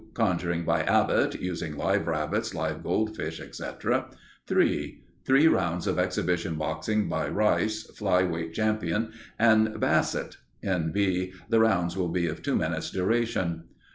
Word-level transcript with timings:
Conjuring 0.15 0.65
by 0.65 0.81
Abbott 0.81 1.39
(using 1.39 1.77
live 1.77 2.07
rabbits, 2.07 2.55
live 2.55 2.81
goldfish, 2.81 3.39
etc.). 3.39 4.09
3. 4.47 4.99
Three 5.25 5.47
Rounds 5.47 5.85
of 5.85 5.99
Exhibition 5.99 6.55
Boxing 6.55 7.07
by 7.07 7.29
Rice 7.29 7.83
(Fly 7.95 8.23
weight 8.23 8.51
Champion) 8.51 9.11
and 9.37 9.79
Bassett. 9.79 10.37
N.B. 10.63 11.33
The 11.49 11.59
rounds 11.59 11.95
will 11.95 12.09
be 12.09 12.25
of 12.25 12.41
two 12.41 12.55
minutes' 12.55 12.89
duration. 12.89 13.65